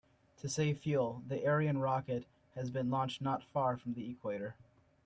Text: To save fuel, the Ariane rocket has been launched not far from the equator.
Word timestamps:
To 0.37 0.49
save 0.49 0.79
fuel, 0.79 1.21
the 1.27 1.45
Ariane 1.45 1.77
rocket 1.77 2.25
has 2.55 2.71
been 2.71 2.89
launched 2.89 3.21
not 3.21 3.43
far 3.43 3.77
from 3.77 3.93
the 3.93 4.09
equator. 4.09 4.55